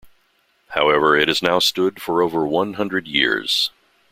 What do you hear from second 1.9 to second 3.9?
for over one hundred years.